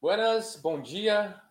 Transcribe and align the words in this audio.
Buenas, 0.00 0.54
bom 0.54 0.80
dia, 0.80 1.42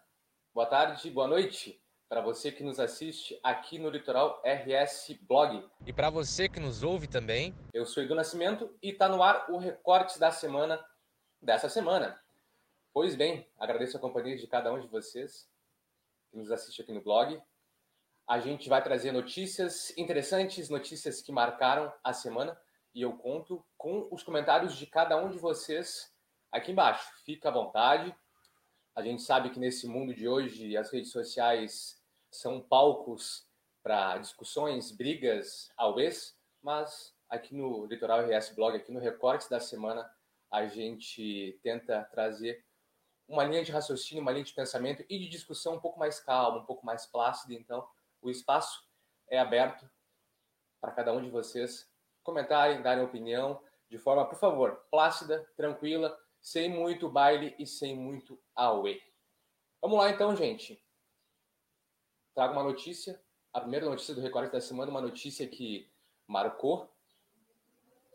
boa 0.54 0.66
tarde, 0.66 1.12
boa 1.12 1.28
noite 1.28 1.84
para 2.08 2.22
você 2.22 2.50
que 2.50 2.64
nos 2.64 2.80
assiste 2.80 3.38
aqui 3.44 3.78
no 3.78 3.90
Litoral 3.90 4.42
RS 4.42 5.20
Blog. 5.28 5.70
E 5.86 5.92
para 5.92 6.10
você 6.10 6.48
que 6.48 6.58
nos 6.58 6.82
ouve 6.82 7.10
também. 7.10 7.54
Eu 7.74 7.86
sou 7.86 8.02
Edu 8.02 8.16
Nascimento 8.16 8.74
e 8.82 8.92
está 8.92 9.10
no 9.10 9.22
ar 9.22 9.52
o 9.52 9.58
recorte 9.58 10.18
da 10.18 10.32
semana 10.32 10.82
dessa 11.42 11.68
semana. 11.68 12.18
Pois 12.94 13.18
bem, 13.18 13.46
agradeço 13.60 13.98
a 13.98 14.00
companhia 14.00 14.38
de 14.38 14.48
cada 14.48 14.72
um 14.72 14.80
de 14.80 14.88
vocês 14.88 15.46
que 16.32 16.38
nos 16.38 16.50
assiste 16.50 16.82
aqui 16.82 16.94
no 16.94 17.04
blog. 17.04 17.38
A 18.26 18.40
gente 18.40 18.70
vai 18.70 18.82
trazer 18.82 19.12
notícias 19.12 19.94
interessantes, 19.98 20.70
notícias 20.70 21.22
que 21.22 21.34
marcaram 21.34 21.92
a 22.02 22.14
semana 22.14 22.58
e 22.96 23.02
eu 23.02 23.12
conto 23.18 23.62
com 23.78 24.08
os 24.10 24.24
comentários 24.24 24.78
de 24.78 24.86
cada 24.86 25.18
um 25.18 25.30
de 25.30 25.38
vocês 25.38 26.16
aqui 26.50 26.72
embaixo. 26.72 27.12
Fica 27.26 27.50
à 27.50 27.52
vontade. 27.52 28.16
A 28.98 29.04
gente 29.04 29.22
sabe 29.22 29.52
que 29.52 29.60
nesse 29.60 29.88
mundo 29.88 30.12
de 30.12 30.28
hoje 30.28 30.76
as 30.76 30.92
redes 30.92 31.12
sociais 31.12 32.02
são 32.32 32.60
palcos 32.60 33.48
para 33.84 34.18
discussões, 34.18 34.92
brigas, 34.92 35.72
always, 35.78 36.36
mas 36.64 37.16
aqui 37.30 37.54
no 37.54 37.86
Litoral 37.86 38.26
RS 38.26 38.56
Blog, 38.56 38.76
aqui 38.76 38.92
no 38.92 39.00
Recortes 39.00 39.48
da 39.48 39.60
Semana, 39.60 40.12
a 40.50 40.66
gente 40.66 41.60
tenta 41.62 42.06
trazer 42.06 42.66
uma 43.28 43.44
linha 43.44 43.64
de 43.64 43.72
raciocínio, 43.72 44.24
uma 44.24 44.32
linha 44.32 44.46
de 44.46 44.56
pensamento 44.56 45.06
e 45.08 45.20
de 45.20 45.30
discussão 45.30 45.76
um 45.76 45.80
pouco 45.80 46.00
mais 46.00 46.20
calma, 46.20 46.58
um 46.58 46.66
pouco 46.66 46.84
mais 46.84 47.06
plácida. 47.06 47.54
Então, 47.54 47.88
o 48.20 48.32
espaço 48.32 48.84
é 49.30 49.38
aberto 49.38 49.88
para 50.82 50.92
cada 50.92 51.14
um 51.14 51.22
de 51.22 51.30
vocês 51.30 51.88
comentarem, 52.24 52.82
darem 52.82 53.04
opinião 53.04 53.62
de 53.88 54.00
forma, 54.00 54.28
por 54.28 54.40
favor, 54.40 54.88
plácida, 54.90 55.48
tranquila, 55.56 56.20
sem 56.42 56.70
muito 56.70 57.10
baile 57.10 57.56
e 57.58 57.66
sem 57.66 57.96
muito 57.96 58.40
away. 58.56 59.02
Vamos 59.82 59.98
lá 59.98 60.10
então, 60.10 60.36
gente. 60.36 60.82
Trago 62.34 62.54
uma 62.54 62.64
notícia, 62.64 63.22
a 63.54 63.62
primeira 63.62 63.86
notícia 63.86 64.14
do 64.14 64.22
Recorte 64.22 64.52
da 64.52 64.62
semana, 64.62 64.92
uma 64.92 65.02
notícia 65.02 65.48
que 65.48 65.90
marcou 66.28 66.90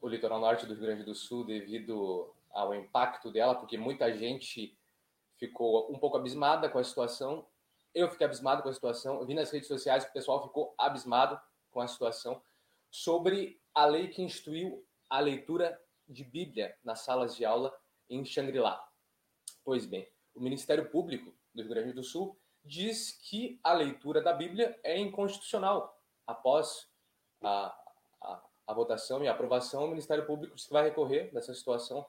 o 0.00 0.08
litoral 0.08 0.40
norte 0.40 0.66
do 0.66 0.74
Rio 0.74 0.82
Grande 0.82 1.04
do 1.04 1.14
Sul 1.14 1.44
devido 1.44 2.34
ao 2.50 2.74
impacto 2.74 3.30
dela, 3.30 3.54
porque 3.54 3.78
muita 3.78 4.12
gente 4.12 4.76
ficou 5.36 5.90
um 5.90 5.98
pouco 5.98 6.16
abismada 6.16 6.68
com 6.68 6.78
a 6.78 6.84
situação. 6.84 7.46
Eu 7.94 8.08
fiquei 8.08 8.26
abismado 8.26 8.62
com 8.62 8.68
a 8.68 8.72
situação. 8.72 9.20
Eu 9.20 9.26
vi 9.26 9.34
nas 9.34 9.50
redes 9.50 9.68
sociais 9.68 10.04
que 10.04 10.10
o 10.10 10.14
pessoal 10.14 10.42
ficou 10.42 10.74
abismado 10.78 11.40
com 11.70 11.80
a 11.80 11.88
situação 11.88 12.42
sobre 12.90 13.60
a 13.74 13.86
lei 13.86 14.08
que 14.08 14.22
instituiu 14.22 14.86
a 15.08 15.20
leitura 15.20 15.80
de 16.08 16.24
Bíblia 16.24 16.76
nas 16.84 17.00
salas 17.00 17.34
de 17.34 17.44
aula 17.44 17.74
em 18.14 18.24
Xangri-Lá. 18.24 18.86
Pois 19.64 19.86
bem, 19.86 20.08
o 20.34 20.40
Ministério 20.40 20.90
Público 20.90 21.34
do 21.54 21.62
Rio 21.62 21.70
Grande 21.70 21.92
do 21.92 22.02
Sul 22.02 22.38
diz 22.64 23.12
que 23.12 23.58
a 23.62 23.72
leitura 23.72 24.22
da 24.22 24.32
Bíblia 24.32 24.78
é 24.82 24.98
inconstitucional. 24.98 25.98
Após 26.26 26.88
a, 27.42 27.74
a, 28.20 28.42
a 28.66 28.74
votação 28.74 29.22
e 29.22 29.28
a 29.28 29.32
aprovação, 29.32 29.84
o 29.84 29.88
Ministério 29.88 30.26
Público 30.26 30.54
diz 30.54 30.66
que 30.66 30.72
vai 30.72 30.84
recorrer 30.84 31.32
dessa 31.32 31.54
situação 31.54 32.06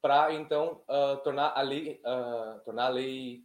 para 0.00 0.32
então 0.32 0.82
uh, 0.88 1.18
tornar 1.22 1.50
a 1.50 1.60
lei 1.60 2.00
uh, 2.00 2.60
tornar 2.64 2.86
a 2.86 2.88
lei 2.88 3.44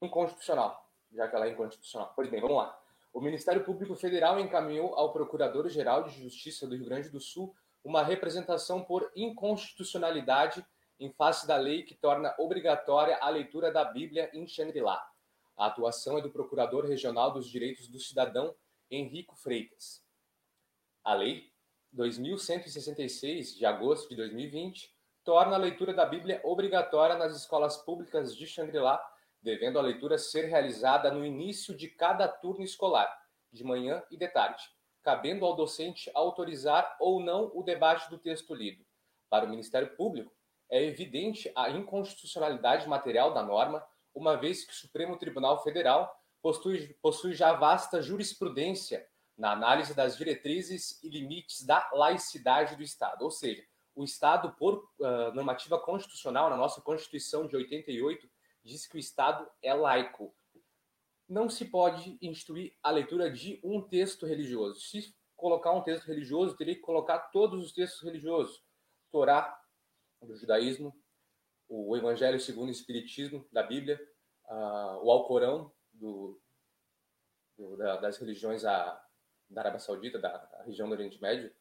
inconstitucional, 0.00 0.88
já 1.12 1.28
que 1.28 1.36
ela 1.36 1.46
é 1.46 1.50
inconstitucional. 1.50 2.12
Pois 2.16 2.30
bem, 2.30 2.40
vamos 2.40 2.56
lá. 2.56 2.78
O 3.12 3.20
Ministério 3.20 3.64
Público 3.64 3.94
Federal 3.96 4.40
encaminhou 4.40 4.94
ao 4.94 5.12
Procurador-Geral 5.12 6.04
de 6.04 6.22
Justiça 6.22 6.66
do 6.66 6.76
Rio 6.76 6.86
Grande 6.86 7.10
do 7.10 7.20
Sul 7.20 7.54
uma 7.82 8.02
representação 8.02 8.84
por 8.84 9.10
inconstitucionalidade 9.16 10.64
em 10.98 11.10
face 11.12 11.46
da 11.46 11.56
lei 11.56 11.82
que 11.82 11.94
torna 11.94 12.34
obrigatória 12.38 13.18
a 13.20 13.30
leitura 13.30 13.72
da 13.72 13.84
Bíblia 13.84 14.30
em 14.34 14.46
Xangri-Lá. 14.46 15.02
A 15.56 15.66
atuação 15.66 16.18
é 16.18 16.22
do 16.22 16.30
Procurador 16.30 16.86
Regional 16.86 17.32
dos 17.32 17.48
Direitos 17.48 17.88
do 17.88 17.98
Cidadão, 17.98 18.54
Henrico 18.90 19.36
Freitas. 19.36 20.04
A 21.02 21.14
Lei 21.14 21.50
2166, 21.92 23.56
de 23.56 23.64
agosto 23.64 24.10
de 24.10 24.16
2020, 24.16 24.94
torna 25.24 25.56
a 25.56 25.58
leitura 25.58 25.94
da 25.94 26.04
Bíblia 26.04 26.40
obrigatória 26.44 27.16
nas 27.16 27.34
escolas 27.34 27.78
públicas 27.78 28.36
de 28.36 28.46
Xangri-Lá, 28.46 29.02
devendo 29.42 29.78
a 29.78 29.82
leitura 29.82 30.18
ser 30.18 30.46
realizada 30.46 31.10
no 31.10 31.24
início 31.24 31.74
de 31.74 31.88
cada 31.88 32.28
turno 32.28 32.62
escolar, 32.62 33.10
de 33.50 33.64
manhã 33.64 34.02
e 34.10 34.16
de 34.16 34.28
tarde 34.28 34.62
cabendo 35.02 35.44
ao 35.44 35.56
docente 35.56 36.10
autorizar 36.14 36.96
ou 37.00 37.20
não 37.20 37.50
o 37.54 37.62
debate 37.62 38.08
do 38.10 38.18
texto 38.18 38.54
lido. 38.54 38.84
Para 39.28 39.46
o 39.46 39.48
Ministério 39.48 39.96
Público, 39.96 40.32
é 40.68 40.82
evidente 40.84 41.50
a 41.56 41.70
inconstitucionalidade 41.70 42.88
material 42.88 43.34
da 43.34 43.42
norma, 43.42 43.84
uma 44.14 44.36
vez 44.36 44.64
que 44.64 44.72
o 44.72 44.76
Supremo 44.76 45.16
Tribunal 45.16 45.62
Federal 45.62 46.14
possui, 46.40 46.94
possui 47.02 47.34
já 47.34 47.52
vasta 47.52 48.02
jurisprudência 48.02 49.06
na 49.36 49.52
análise 49.52 49.94
das 49.94 50.16
diretrizes 50.16 51.02
e 51.02 51.08
limites 51.08 51.64
da 51.64 51.88
laicidade 51.92 52.76
do 52.76 52.82
Estado. 52.82 53.22
Ou 53.22 53.30
seja, 53.30 53.64
o 53.94 54.04
Estado, 54.04 54.52
por 54.58 54.88
uh, 54.98 55.34
normativa 55.34 55.78
constitucional, 55.78 56.50
na 56.50 56.56
nossa 56.56 56.80
Constituição 56.80 57.46
de 57.46 57.56
88, 57.56 58.28
diz 58.62 58.86
que 58.86 58.96
o 58.96 58.98
Estado 58.98 59.48
é 59.62 59.72
laico 59.74 60.34
não 61.30 61.48
se 61.48 61.64
pode 61.64 62.18
instituir 62.20 62.76
a 62.82 62.90
leitura 62.90 63.30
de 63.30 63.60
um 63.62 63.80
texto 63.80 64.26
religioso. 64.26 64.80
Se 64.80 65.16
colocar 65.36 65.72
um 65.72 65.82
texto 65.82 66.04
religioso, 66.06 66.56
teria 66.56 66.74
que 66.74 66.80
colocar 66.80 67.20
todos 67.30 67.64
os 67.64 67.72
textos 67.72 68.02
religiosos. 68.02 68.60
Torá, 69.12 69.56
do 70.20 70.36
judaísmo, 70.36 70.92
o 71.68 71.96
Evangelho 71.96 72.40
segundo 72.40 72.68
o 72.68 72.72
Espiritismo, 72.72 73.46
da 73.52 73.62
Bíblia, 73.62 73.98
uh, 74.46 75.04
o 75.04 75.10
Alcorão, 75.10 75.72
do, 75.92 76.40
do, 77.56 77.76
da, 77.76 77.96
das 77.98 78.18
religiões 78.18 78.64
a, 78.64 79.00
da 79.48 79.60
Arábia 79.60 79.78
Saudita, 79.78 80.18
da 80.18 80.62
região 80.66 80.88
do 80.88 80.94
Oriente 80.94 81.22
Médio. 81.22 81.54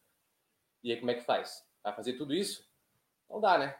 E 0.83 0.91
aí, 0.91 0.99
como 0.99 1.11
é 1.11 1.13
que 1.13 1.25
faz? 1.25 1.63
Vai 1.83 1.95
fazer 1.95 2.13
tudo 2.13 2.33
isso? 2.33 2.67
Não 3.29 3.39
dá, 3.39 3.57
né? 3.59 3.79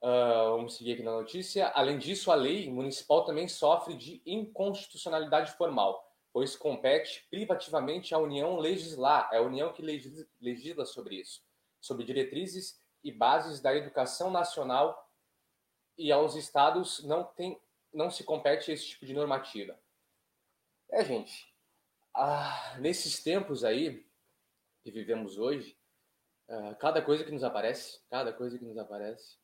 Uh, 0.00 0.54
vamos 0.56 0.76
seguir 0.76 0.92
aqui 0.92 1.02
na 1.02 1.12
notícia. 1.12 1.68
Além 1.68 1.98
disso, 1.98 2.30
a 2.30 2.34
lei 2.34 2.70
municipal 2.70 3.24
também 3.24 3.48
sofre 3.48 3.96
de 3.96 4.22
inconstitucionalidade 4.24 5.52
formal, 5.56 6.08
pois 6.32 6.56
compete 6.56 7.26
privativamente 7.30 8.14
à 8.14 8.18
União 8.18 8.58
legislar, 8.58 9.28
é 9.32 9.38
a 9.38 9.42
União 9.42 9.72
que 9.72 9.82
legisla 10.40 10.86
sobre 10.86 11.16
isso, 11.16 11.42
sobre 11.80 12.04
diretrizes 12.04 12.80
e 13.02 13.10
bases 13.10 13.60
da 13.60 13.74
educação 13.74 14.30
nacional 14.30 15.08
e 15.96 16.12
aos 16.12 16.36
estados 16.36 17.02
não, 17.02 17.24
tem, 17.24 17.60
não 17.92 18.08
se 18.08 18.22
compete 18.22 18.70
esse 18.70 18.86
tipo 18.86 19.04
de 19.04 19.14
normativa. 19.14 19.76
É, 20.90 21.04
gente, 21.04 21.52
ah, 22.14 22.76
nesses 22.78 23.20
tempos 23.22 23.64
aí 23.64 24.06
que 24.82 24.92
vivemos 24.92 25.38
hoje, 25.38 25.76
ah, 26.48 26.74
cada 26.76 27.02
coisa 27.02 27.24
que 27.24 27.32
nos 27.32 27.42
aparece, 27.42 28.00
cada 28.08 28.32
coisa 28.32 28.56
que 28.56 28.64
nos 28.64 28.78
aparece, 28.78 29.36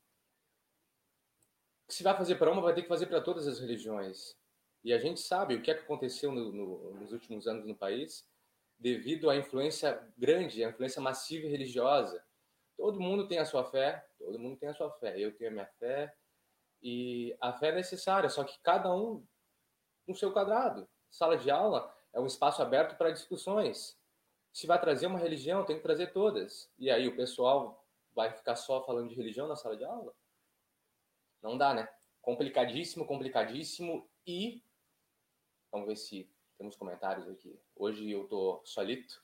se 1.89 2.03
vai 2.03 2.17
fazer 2.17 2.37
para 2.37 2.51
uma, 2.51 2.63
vai 2.63 2.75
ter 2.75 2.83
que 2.83 2.89
fazer 2.89 3.07
para 3.07 3.21
todas 3.21 3.47
as 3.47 3.61
religiões. 3.61 4.37
E 4.83 4.93
a 4.93 4.99
gente 4.99 5.21
sabe 5.21 5.55
o 5.55 5.63
que, 5.63 5.71
é 5.71 5.75
que 5.75 5.83
aconteceu 5.83 6.31
no, 6.31 6.53
no, 6.53 6.95
nos 6.95 7.13
últimos 7.13 7.47
anos 7.47 7.67
no 7.67 7.75
país 7.75 8.27
devido 8.79 9.31
à 9.31 9.37
influência 9.37 9.99
grande, 10.17 10.65
à 10.65 10.69
influência 10.69 11.01
massiva 11.01 11.47
e 11.47 11.51
religiosa. 11.51 12.23
Todo 12.77 13.01
mundo 13.01 13.27
tem 13.27 13.39
a 13.39 13.45
sua 13.45 13.65
fé, 13.65 14.07
todo 14.19 14.39
mundo 14.39 14.59
tem 14.59 14.69
a 14.69 14.75
sua 14.75 14.91
fé. 14.91 15.19
Eu 15.19 15.35
tenho 15.37 15.51
a 15.51 15.53
minha 15.53 15.67
fé 15.79 16.15
e 16.83 17.35
a 17.41 17.53
fé 17.53 17.69
é 17.69 17.77
necessária, 17.77 18.29
só 18.29 18.45
que 18.45 18.59
cada 18.63 18.95
um 18.95 19.25
no 20.07 20.15
seu 20.15 20.33
quadrado. 20.33 20.89
Sala 21.11 21.39
de 21.39 21.51
aula 21.51 21.95
é 22.13 22.21
um 22.21 22.27
espaço 22.27 22.61
aberto 22.61 22.97
para 22.97 23.11
discussões. 23.11 23.97
Se 24.53 24.67
vai 24.67 24.81
trazer 24.81 25.07
uma 25.07 25.19
religião, 25.19 25.65
tem 25.65 25.77
que 25.77 25.83
trazer 25.83 26.13
todas. 26.13 26.71
E 26.79 26.91
aí 26.91 27.09
o 27.09 27.17
pessoal 27.17 27.85
vai 28.15 28.31
ficar 28.31 28.57
só 28.57 28.85
falando 28.85 29.09
de 29.09 29.15
religião 29.15 29.49
na 29.49 29.57
sala 29.57 29.77
de 29.77 29.85
aula? 29.85 30.15
Não 31.45 31.59
dá, 31.59 31.75
né? 31.75 31.87
Complicadíssimo, 32.23 33.05
complicadíssimo. 33.05 34.09
E 34.27 34.65
vamos 35.71 35.87
ver 35.87 35.97
se 35.97 36.27
temos 36.57 36.75
comentários 36.75 37.29
aqui. 37.29 37.61
Hoje 37.77 38.11
eu 38.11 38.27
tô 38.27 38.63
solito, 38.65 39.23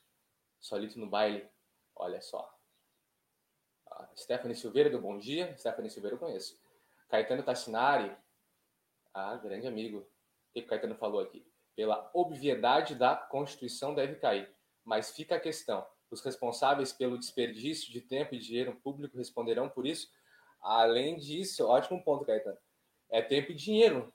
solito 0.61 0.99
no 0.99 1.09
baile. 1.09 1.49
Olha 1.97 2.21
só. 2.21 2.55
A 3.87 4.07
Stephanie 4.15 4.55
Silveira 4.55 4.91
do 4.91 5.01
Bom 5.01 5.17
Dia. 5.17 5.57
Stephanie 5.57 5.91
Silveira 5.91 6.17
eu 6.17 6.21
conheço. 6.21 6.61
Caetano 7.09 7.43
Tassinari. 7.43 8.15
Ah, 9.15 9.39
grande 9.39 9.67
amigo. 9.67 10.01
O 10.01 10.53
que 10.53 10.61
o 10.61 10.67
Caetano 10.67 10.97
falou 10.97 11.23
aqui? 11.23 11.51
Pela 11.75 12.11
obviedade 12.13 12.95
da 12.95 13.17
Constituição 13.17 13.95
deve 13.95 14.17
cair. 14.17 14.55
Mas 14.85 15.11
fica 15.11 15.37
a 15.37 15.41
questão: 15.41 15.87
os 16.11 16.21
responsáveis 16.21 16.93
pelo 16.93 17.19
desperdício 17.19 17.91
de 17.91 18.03
tempo 18.03 18.35
e 18.35 18.39
dinheiro 18.39 18.77
público 18.77 19.17
responderão 19.17 19.71
por 19.71 19.87
isso? 19.87 20.13
Além 20.61 21.17
disso, 21.17 21.67
ótimo 21.67 22.03
ponto, 22.03 22.25
Caetano. 22.25 22.59
É 23.09 23.23
tempo 23.23 23.53
e 23.53 23.55
dinheiro. 23.55 24.13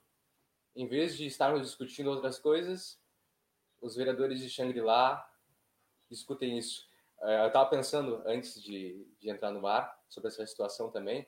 Em 0.75 0.87
vez 0.87 1.17
de 1.17 1.25
estarmos 1.25 1.61
discutindo 1.61 2.09
outras 2.09 2.37
coisas, 2.37 2.99
os 3.81 3.95
vereadores 3.95 4.39
de 4.39 4.49
Shangri-La 4.49 5.29
discutem 6.09 6.57
isso. 6.57 6.87
É, 7.21 7.43
eu 7.43 7.47
estava 7.47 7.69
pensando, 7.69 8.21
antes 8.25 8.61
de, 8.61 9.07
de 9.19 9.29
entrar 9.29 9.51
no 9.51 9.65
ar, 9.65 9.99
sobre 10.09 10.27
essa 10.29 10.45
situação 10.45 10.91
também. 10.91 11.27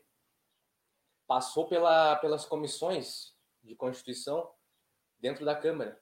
passou 1.26 1.68
pela, 1.68 2.16
pelas 2.18 2.46
comissões 2.46 3.36
de 3.64 3.76
Constituição 3.76 4.50
dentro 5.20 5.44
da 5.44 5.56
Câmara. 5.56 6.02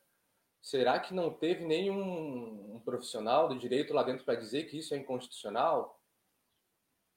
Será 0.61 0.99
que 0.99 1.13
não 1.13 1.31
teve 1.31 1.63
nenhum 1.63 2.75
um 2.75 2.79
profissional 2.79 3.47
do 3.47 3.57
direito 3.57 3.93
lá 3.93 4.03
dentro 4.03 4.25
para 4.25 4.35
dizer 4.35 4.65
que 4.65 4.77
isso 4.77 4.93
é 4.93 4.97
inconstitucional? 4.97 6.01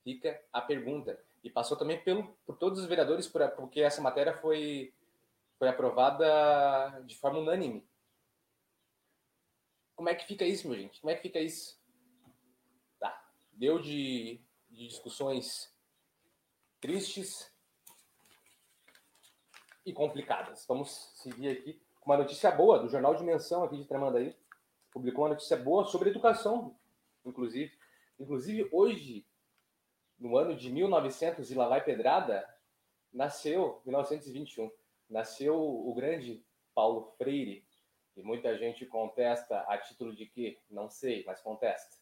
Fica 0.04 0.42
a 0.52 0.60
pergunta. 0.60 1.22
E 1.48 1.50
passou 1.50 1.78
também 1.78 1.98
pelo, 2.04 2.24
por 2.44 2.58
todos 2.58 2.78
os 2.78 2.84
vereadores, 2.84 3.26
porque 3.26 3.80
essa 3.80 4.02
matéria 4.02 4.34
foi, 4.34 4.92
foi 5.58 5.66
aprovada 5.66 7.02
de 7.06 7.16
forma 7.16 7.38
unânime. 7.38 7.88
Como 9.96 10.10
é 10.10 10.14
que 10.14 10.26
fica 10.26 10.44
isso, 10.44 10.68
meu 10.68 10.78
gente? 10.78 11.00
Como 11.00 11.10
é 11.10 11.14
que 11.14 11.22
fica 11.22 11.40
isso? 11.40 11.80
Tá. 13.00 13.18
Deu 13.50 13.80
de, 13.80 14.42
de 14.68 14.88
discussões 14.88 15.74
tristes 16.82 17.50
e 19.86 19.92
complicadas. 19.94 20.66
Vamos 20.66 21.14
seguir 21.14 21.48
aqui 21.48 21.80
com 21.98 22.10
uma 22.10 22.18
notícia 22.18 22.50
boa 22.50 22.78
do 22.78 22.90
Jornal 22.90 23.14
Dimensão 23.14 23.64
aqui 23.64 23.78
de 23.78 23.86
Tramandaí. 23.86 24.36
Publicou 24.92 25.24
uma 25.24 25.30
notícia 25.30 25.56
boa 25.56 25.86
sobre 25.86 26.10
educação, 26.10 26.78
inclusive. 27.24 27.72
Inclusive, 28.20 28.68
hoje, 28.70 29.26
no 30.18 30.36
ano 30.36 30.56
de 30.56 30.70
1900 30.70 31.50
e 31.50 31.54
lá 31.54 31.68
vai 31.68 31.82
pedrada, 31.82 32.46
nasceu, 33.12 33.80
1921, 33.84 34.70
nasceu 35.08 35.58
o 35.58 35.94
grande 35.94 36.44
Paulo 36.74 37.12
Freire, 37.16 37.66
e 38.16 38.22
muita 38.22 38.58
gente 38.58 38.84
contesta 38.84 39.60
a 39.68 39.78
título 39.78 40.14
de 40.14 40.26
que? 40.26 40.58
Não 40.68 40.90
sei, 40.90 41.22
mas 41.24 41.40
contesta. 41.40 41.96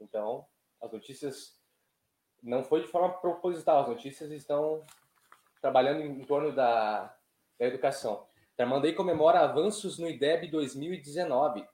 Então, 0.00 0.44
as 0.80 0.90
notícias 0.90 1.56
não 2.42 2.64
foi 2.64 2.82
de 2.82 2.88
forma 2.88 3.10
proposital, 3.20 3.82
as 3.82 3.88
notícias 3.88 4.30
estão 4.32 4.84
trabalhando 5.60 6.02
em 6.02 6.20
torno 6.22 6.52
da, 6.52 7.16
da 7.58 7.66
educação. 7.66 8.26
Tramandaí 8.56 8.94
comemora 8.94 9.40
avanços 9.40 9.98
no 9.98 10.08
IDEB 10.08 10.48
2019. 10.48 11.66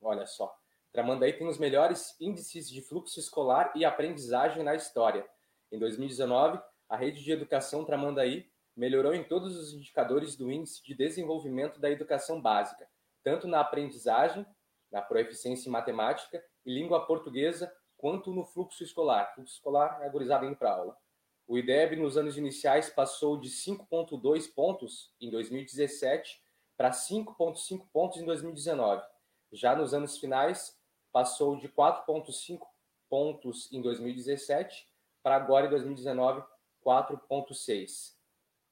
Olha 0.00 0.26
só. 0.26 0.58
Tramandaí 0.94 1.32
tem 1.32 1.48
os 1.48 1.58
melhores 1.58 2.14
índices 2.20 2.70
de 2.70 2.80
fluxo 2.80 3.18
escolar 3.18 3.72
e 3.74 3.84
aprendizagem 3.84 4.62
na 4.62 4.76
história. 4.76 5.28
Em 5.72 5.76
2019, 5.76 6.62
a 6.88 6.96
rede 6.96 7.20
de 7.24 7.32
educação 7.32 7.84
Tramandaí 7.84 8.48
melhorou 8.76 9.12
em 9.12 9.24
todos 9.24 9.56
os 9.56 9.74
indicadores 9.74 10.36
do 10.36 10.52
índice 10.52 10.80
de 10.84 10.94
desenvolvimento 10.94 11.80
da 11.80 11.90
educação 11.90 12.40
básica, 12.40 12.88
tanto 13.24 13.48
na 13.48 13.58
aprendizagem, 13.58 14.46
na 14.88 15.02
proeficiência 15.02 15.68
em 15.68 15.72
matemática 15.72 16.40
e 16.64 16.72
língua 16.72 17.04
portuguesa, 17.04 17.74
quanto 17.96 18.32
no 18.32 18.44
fluxo 18.44 18.84
escolar. 18.84 19.34
Fluxo 19.34 19.54
escolar 19.54 19.98
é 20.00 20.06
agorizado 20.06 20.46
indo 20.46 20.54
para 20.54 20.74
aula. 20.74 20.96
O 21.44 21.58
IDEB, 21.58 21.96
nos 21.96 22.16
anos 22.16 22.38
iniciais, 22.38 22.88
passou 22.88 23.36
de 23.36 23.48
5,2 23.48 24.54
pontos 24.54 25.12
em 25.20 25.28
2017 25.28 26.40
para 26.76 26.92
5,5 26.92 27.84
pontos 27.92 28.20
em 28.20 28.24
2019. 28.24 29.04
Já 29.52 29.74
nos 29.74 29.92
anos 29.92 30.18
finais, 30.18 30.76
passou 31.14 31.56
de 31.56 31.68
4,5 31.68 32.66
pontos 33.08 33.72
em 33.72 33.80
2017 33.80 34.90
para 35.22 35.36
agora, 35.36 35.66
em 35.66 35.70
2019, 35.70 36.44
4,6. 36.84 38.16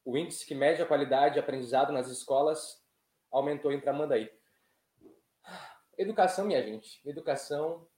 O 0.04 0.18
índice 0.18 0.44
que 0.44 0.52
mede 0.52 0.82
a 0.82 0.86
qualidade 0.86 1.34
de 1.34 1.40
aprendizado 1.40 1.92
nas 1.92 2.08
escolas 2.08 2.84
aumentou 3.30 3.70
em 3.70 3.80
Tramandaí. 3.80 4.28
Educação, 5.96 6.44
minha 6.44 6.60
gente. 6.60 7.00
Educação. 7.08 7.88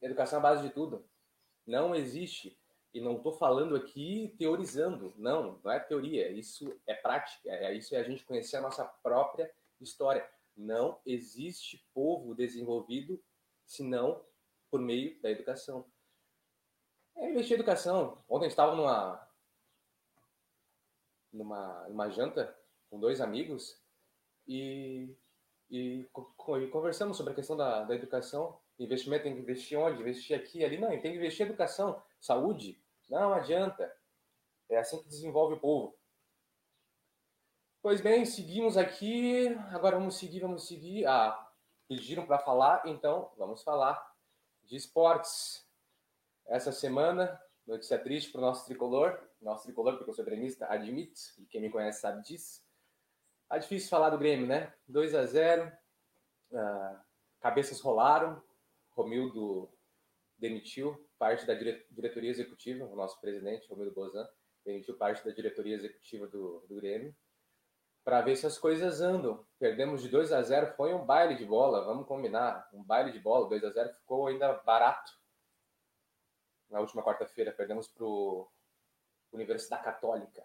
Educação 0.00 0.38
é 0.38 0.40
a 0.40 0.42
base 0.42 0.66
de 0.66 0.72
tudo. 0.72 1.06
Não 1.66 1.94
existe. 1.94 2.58
E 2.94 3.00
não 3.00 3.18
estou 3.18 3.34
falando 3.34 3.76
aqui 3.76 4.34
teorizando. 4.38 5.12
Não, 5.18 5.60
não 5.62 5.70
é 5.70 5.78
teoria. 5.78 6.30
Isso 6.30 6.74
é 6.86 6.94
prática. 6.94 7.50
É, 7.50 7.74
isso 7.74 7.94
é 7.94 7.98
a 7.98 8.04
gente 8.04 8.24
conhecer 8.24 8.56
a 8.56 8.62
nossa 8.62 8.86
própria 9.02 9.52
história. 9.78 10.26
Não 10.56 10.98
existe 11.04 11.86
povo 11.92 12.34
desenvolvido 12.34 13.22
senão 13.70 14.24
por 14.68 14.80
meio 14.80 15.20
da 15.22 15.30
educação. 15.30 15.84
É 17.16 17.30
investir 17.30 17.52
em 17.52 17.60
educação. 17.60 18.22
Ontem 18.28 18.46
estava 18.46 18.74
numa, 18.74 19.28
numa, 21.32 21.88
numa 21.88 22.10
janta 22.10 22.58
com 22.88 22.98
dois 22.98 23.20
amigos 23.20 23.80
e 24.46 25.16
e, 25.70 26.00
e 26.00 26.66
conversamos 26.68 27.16
sobre 27.16 27.32
a 27.32 27.36
questão 27.36 27.56
da, 27.56 27.84
da 27.84 27.94
educação. 27.94 28.58
Investimento 28.78 29.22
tem 29.22 29.34
que 29.34 29.40
investir 29.40 29.78
onde? 29.78 30.00
Investir 30.00 30.36
aqui, 30.36 30.64
ali. 30.64 30.78
Não, 30.78 30.88
tem 30.88 31.00
que 31.00 31.16
investir 31.16 31.46
em 31.46 31.50
educação, 31.50 32.02
saúde. 32.20 32.82
Não 33.08 33.32
adianta. 33.32 33.94
É 34.68 34.78
assim 34.78 35.00
que 35.00 35.08
desenvolve 35.08 35.54
o 35.54 35.60
povo. 35.60 35.96
Pois 37.80 38.00
bem, 38.00 38.24
seguimos 38.24 38.76
aqui. 38.76 39.48
Agora 39.70 39.96
vamos 39.96 40.18
seguir, 40.18 40.40
vamos 40.40 40.66
seguir. 40.66 41.06
Ah, 41.06 41.49
pediram 41.90 42.24
para 42.24 42.38
falar, 42.38 42.82
então 42.86 43.32
vamos 43.36 43.64
falar 43.64 44.00
de 44.62 44.76
esportes. 44.76 45.68
Essa 46.46 46.70
semana, 46.70 47.36
notícia 47.66 47.98
triste 47.98 48.30
para 48.30 48.38
o 48.38 48.42
nosso 48.42 48.64
tricolor. 48.64 49.20
Nosso 49.42 49.64
tricolor, 49.64 49.96
porque 49.96 50.08
eu 50.08 50.14
sou 50.14 50.24
gremista, 50.24 50.66
admite, 50.66 51.20
e 51.36 51.46
quem 51.46 51.60
me 51.60 51.68
conhece 51.68 52.00
sabe 52.00 52.22
disso. 52.22 52.64
Tá 53.48 53.58
difícil 53.58 53.90
falar 53.90 54.10
do 54.10 54.18
Grêmio, 54.18 54.46
né? 54.46 54.72
2 54.86 55.16
a 55.16 55.26
0 55.26 55.66
uh, 55.66 56.56
ah, 56.56 57.04
cabeças 57.40 57.80
rolaram, 57.80 58.40
Romildo 58.90 59.68
demitiu 60.38 61.10
parte 61.18 61.44
da 61.44 61.54
diretoria 61.54 62.30
executiva, 62.30 62.84
o 62.84 62.94
nosso 62.94 63.20
presidente, 63.20 63.66
Romildo 63.68 63.92
Bozan, 63.92 64.28
demitiu 64.64 64.96
parte 64.96 65.24
da 65.24 65.32
diretoria 65.32 65.74
executiva 65.74 66.28
do, 66.28 66.64
do 66.68 66.76
Grêmio, 66.76 67.16
para 68.04 68.20
ver 68.22 68.36
se 68.36 68.46
as 68.46 68.58
coisas 68.58 69.00
andam. 69.00 69.44
Perdemos 69.58 70.02
de 70.02 70.08
2 70.08 70.32
a 70.32 70.42
0 70.42 70.74
foi 70.74 70.94
um 70.94 71.04
baile 71.04 71.34
de 71.36 71.44
bola, 71.44 71.84
vamos 71.84 72.06
combinar, 72.06 72.68
um 72.72 72.82
baile 72.82 73.12
de 73.12 73.18
bola, 73.18 73.48
2 73.48 73.64
a 73.64 73.70
0 73.70 73.94
ficou 73.94 74.26
ainda 74.26 74.52
barato. 74.64 75.12
Na 76.70 76.80
última 76.80 77.02
quarta-feira, 77.02 77.52
perdemos 77.52 77.88
para 77.88 78.04
Universidade 79.32 79.84
Católica. 79.84 80.44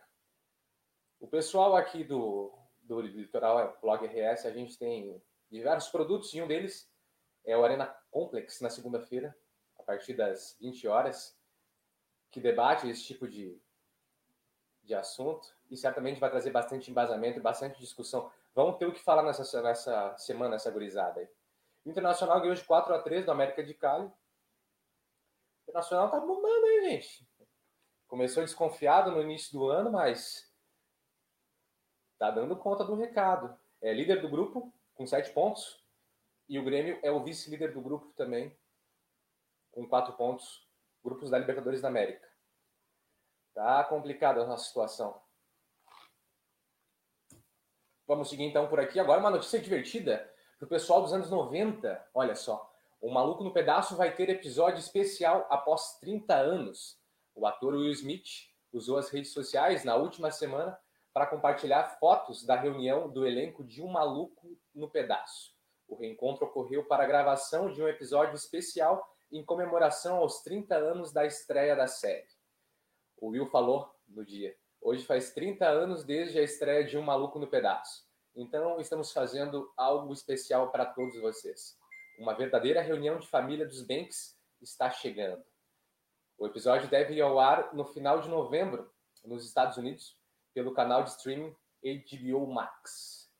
O 1.20 1.28
pessoal 1.28 1.76
aqui 1.76 2.04
do, 2.04 2.52
do 2.82 3.00
Litoral 3.02 3.78
Blog 3.82 4.06
RS, 4.06 4.46
a 4.46 4.52
gente 4.52 4.78
tem 4.78 5.22
diversos 5.50 5.90
produtos 5.90 6.34
e 6.34 6.42
um 6.42 6.48
deles 6.48 6.90
é 7.46 7.56
o 7.56 7.64
Arena 7.64 7.88
Complex, 8.10 8.60
na 8.60 8.70
segunda-feira, 8.70 9.36
a 9.78 9.84
partir 9.84 10.16
das 10.16 10.58
20 10.60 10.88
horas, 10.88 11.38
que 12.32 12.40
debate 12.40 12.90
esse 12.90 13.04
tipo 13.04 13.28
de, 13.28 13.62
de 14.86 14.94
assunto 14.94 15.54
e 15.70 15.76
certamente 15.76 16.20
vai 16.20 16.30
trazer 16.30 16.52
bastante 16.52 16.92
embasamento 16.92 17.42
bastante 17.42 17.80
discussão. 17.80 18.32
Vamos 18.54 18.78
ter 18.78 18.86
o 18.86 18.94
que 18.94 19.04
falar 19.04 19.24
nessa, 19.24 19.62
nessa 19.62 20.18
semana, 20.18 20.56
essa 20.56 20.72
gurizada 20.72 21.20
aí. 21.20 21.30
O 21.86 21.90
Internacional 21.90 22.40
ganhou 22.40 22.56
de 22.56 22.64
4 22.64 22.94
a 22.94 23.02
3 23.02 23.26
do 23.26 23.32
América 23.32 23.64
de 23.64 23.74
Cali. 23.74 24.06
O 24.06 24.12
Internacional 25.70 26.10
tá 26.10 26.20
bombando 26.20 26.66
aí, 26.66 26.90
gente. 26.90 27.28
Começou 28.08 28.44
desconfiado 28.44 29.12
no 29.12 29.22
início 29.22 29.52
do 29.52 29.68
ano, 29.68 29.92
mas 29.92 30.50
Tá 32.18 32.32
dando 32.32 32.56
conta 32.56 32.84
do 32.84 32.96
recado. 32.96 33.58
É 33.82 33.94
líder 33.94 34.22
do 34.22 34.30
grupo, 34.30 34.74
com 34.94 35.06
sete 35.06 35.32
pontos. 35.32 35.84
E 36.48 36.58
o 36.58 36.64
Grêmio 36.64 37.00
é 37.04 37.12
o 37.12 37.24
vice-líder 37.24 37.74
do 37.74 37.82
grupo 37.82 38.14
também, 38.16 38.56
com 39.72 39.88
quatro 39.88 40.14
pontos. 40.14 40.66
Grupos 41.04 41.30
da 41.30 41.38
Libertadores 41.38 41.82
da 41.82 41.88
América. 41.88 42.28
Tá 43.56 43.86
complicada 43.86 44.42
a 44.42 44.46
nossa 44.46 44.66
situação. 44.66 45.18
Vamos 48.06 48.30
seguir 48.30 48.44
então 48.44 48.68
por 48.68 48.82
aqui. 48.82 49.00
Agora 49.00 49.22
uma 49.22 49.32
notícia 49.32 49.58
divertida 49.62 50.30
para 50.60 50.66
o 50.66 50.70
pessoal 50.70 51.02
dos 51.02 51.14
anos 51.14 51.30
90. 51.30 52.10
Olha 52.14 52.36
só. 52.36 52.70
O 53.00 53.10
Maluco 53.10 53.46
no 53.46 53.54
Pedaço 53.54 53.96
vai 53.96 54.14
ter 54.14 54.30
episódio 54.30 54.80
especial 54.80 55.48
após 55.50 55.98
30 56.02 56.36
anos. 56.36 57.00
O 57.34 57.48
ator 57.48 57.76
Will 57.76 57.92
Smith 57.94 58.28
usou 58.74 58.98
as 58.98 59.10
redes 59.10 59.32
sociais 59.32 59.86
na 59.86 59.96
última 59.96 60.32
semana 60.32 60.78
para 61.14 61.26
compartilhar 61.26 61.98
fotos 61.98 62.46
da 62.46 62.58
reunião 62.58 63.10
do 63.10 63.26
elenco 63.26 63.64
de 63.64 63.82
Um 63.82 63.88
Maluco 63.88 64.60
no 64.74 64.90
Pedaço. 64.90 65.56
O 65.88 65.96
reencontro 65.96 66.46
ocorreu 66.46 66.84
para 66.84 67.04
a 67.04 67.08
gravação 67.08 67.72
de 67.72 67.82
um 67.82 67.88
episódio 67.88 68.36
especial 68.36 69.10
em 69.32 69.46
comemoração 69.46 70.18
aos 70.18 70.42
30 70.42 70.76
anos 70.76 71.14
da 71.14 71.26
estreia 71.26 71.74
da 71.74 71.88
série. 71.88 72.35
O 73.18 73.30
Will 73.30 73.46
falou 73.46 73.94
no 74.08 74.26
dia: 74.26 74.56
Hoje 74.82 75.06
faz 75.06 75.34
30 75.34 75.66
anos 75.68 76.04
desde 76.04 76.40
a 76.40 76.44
estreia 76.44 76.84
de 76.84 76.98
Um 76.98 77.02
Maluco 77.02 77.40
no 77.40 77.48
Pedaço. 77.48 78.06
Então 78.36 78.80
estamos 78.80 79.12
fazendo 79.12 79.72
algo 79.78 80.12
especial 80.14 80.72
para 80.72 80.86
todos 80.86 81.20
vocês. 81.22 81.78
Uma 82.20 82.34
verdadeira 82.34 82.82
reunião 82.82 83.18
de 83.18 83.28
família 83.28 83.66
dos 83.66 83.82
Banks 83.82 84.38
está 84.62 84.90
chegando. 84.90 85.44
O 86.38 86.46
episódio 86.46 86.90
deve 86.90 87.16
ir 87.16 87.22
ao 87.22 87.40
ar 87.40 87.74
no 87.74 87.86
final 87.86 88.20
de 88.20 88.30
novembro, 88.30 88.92
nos 89.24 89.46
Estados 89.46 89.78
Unidos, 89.78 90.18
pelo 90.54 90.74
canal 90.74 91.04
de 91.04 91.12
streaming 91.12 91.56
HBO 91.82 92.48
Max. 92.54 93.32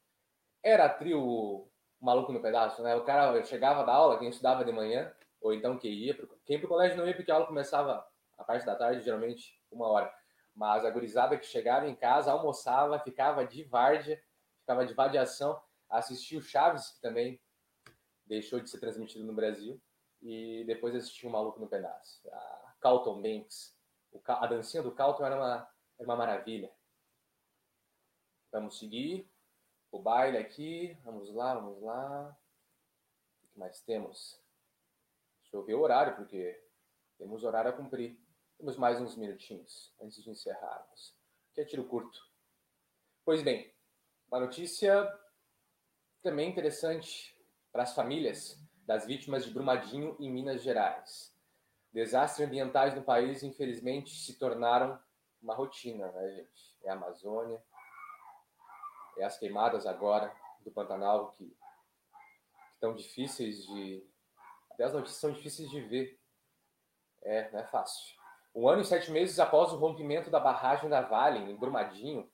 Era 0.64 0.90
trio 0.90 1.70
maluco 2.00 2.32
no 2.32 2.42
pedaço, 2.42 2.82
né? 2.82 2.96
O 2.96 3.04
cara 3.04 3.44
chegava 3.44 3.84
da 3.84 3.94
aula, 3.94 4.18
quem 4.18 4.30
estudava 4.30 4.64
de 4.64 4.72
manhã, 4.72 5.14
ou 5.42 5.54
então 5.54 5.78
quem 5.78 5.92
ia, 5.94 6.16
pro... 6.16 6.28
quem 6.46 6.60
pro 6.60 6.68
colégio 6.68 6.98
não 6.98 7.08
ia 7.08 7.16
porque 7.16 7.32
a 7.32 7.36
aula 7.36 7.48
começava 7.48 8.06
a 8.38 8.44
parte 8.44 8.66
da 8.66 8.76
tarde, 8.76 9.04
geralmente 9.04 9.60
uma 9.76 9.88
hora. 9.88 10.14
Mas 10.54 10.86
a 10.86 10.90
gurizada 10.90 11.38
que 11.38 11.46
chegava 11.46 11.88
em 11.88 11.96
casa, 11.96 12.32
almoçava, 12.32 13.00
ficava 13.00 13.46
de 13.46 13.64
várzea, 13.64 14.22
ficava 14.62 14.86
de 14.86 14.94
vadiação, 14.94 15.62
assistia 15.90 16.40
o 16.40 16.42
Chaves, 16.42 16.92
que 16.92 17.02
também 17.02 17.42
deixou 18.26 18.60
de 18.60 18.70
ser 18.70 18.80
transmitido 18.80 19.26
no 19.26 19.34
Brasil, 19.34 19.82
e 20.22 20.64
depois 20.66 20.96
assistia 20.96 21.30
o 21.30 21.32
Maluco 21.32 21.60
no 21.60 21.68
Pedaço. 21.68 22.22
A 22.32 22.76
Carlton 22.80 23.22
Banks, 23.22 23.78
a 24.26 24.48
dancinha 24.48 24.82
do 24.82 24.94
Carlton 24.94 25.26
era 25.26 25.36
uma, 25.36 25.70
era 26.00 26.08
uma 26.08 26.16
maravilha. 26.16 26.72
Vamos 28.52 28.80
seguir 28.80 29.30
o 29.92 30.00
baile 30.00 30.38
aqui, 30.38 30.98
vamos 31.04 31.34
lá, 31.34 31.54
vamos 31.56 31.82
lá. 31.82 32.38
O 33.44 33.48
que 33.48 33.60
mais 33.60 33.82
temos? 33.82 34.42
Deixa 35.42 35.58
eu 35.58 35.64
ver 35.64 35.76
o 35.76 35.82
horário, 35.82 36.16
porque 36.16 36.62
temos 37.18 37.44
horário 37.44 37.70
a 37.70 37.74
cumprir. 37.74 38.20
Temos 38.58 38.78
mais 38.78 39.02
uns 39.02 39.16
minutinhos 39.16 39.94
antes 40.02 40.24
de 40.24 40.30
encerrarmos. 40.30 41.16
Que 41.54 41.62
é 41.62 41.66
tiro 41.66 41.86
curto. 41.86 42.20
Pois 43.24 43.42
bem, 43.42 43.74
uma 44.28 44.40
notícia 44.40 45.08
também 46.22 46.50
interessante 46.50 47.38
para 47.72 47.84
as 47.84 47.94
famílias 47.94 48.58
das 48.86 49.06
vítimas 49.06 49.46
de 49.46 49.52
Brumadinho 49.52 50.16
em 50.20 50.32
Minas 50.32 50.64
Gerais. 50.64 51.34
Desastres 51.92 52.48
ambientais 52.48 52.96
no 52.96 53.04
país, 53.04 53.44
infelizmente, 53.44 54.16
se 54.16 54.38
tornaram 54.38 55.00
uma 55.42 55.56
rotina, 55.56 56.12
né, 56.12 56.36
gente? 56.36 56.78
É 56.84 56.90
a 56.90 56.94
Amazônia, 56.94 57.64
é 59.18 59.24
as 59.24 59.38
queimadas 59.38 59.86
agora 59.86 60.36
do 60.62 60.72
Pantanal 60.72 61.32
que, 61.34 61.56
estão 62.72 62.94
difíceis 62.94 63.66
de. 63.66 64.08
Até 64.72 64.84
as 64.84 64.94
notícias 64.94 65.20
são 65.20 65.32
difíceis 65.32 65.70
de 65.70 65.82
ver. 65.82 66.20
É, 67.22 67.50
não 67.52 67.60
é 67.60 67.64
fácil. 67.66 68.16
Um 68.56 68.70
ano 68.70 68.84
e 68.84 68.86
sete 68.86 69.12
meses 69.12 69.38
após 69.38 69.74
o 69.74 69.76
rompimento 69.76 70.32
da 70.32 70.40
barragem 70.40 70.90
da 70.90 71.02
Vale, 71.02 71.40
em 71.40 71.58
Brumadinho, 71.58 72.32